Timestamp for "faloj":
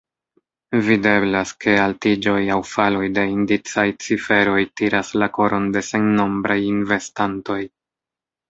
2.69-3.03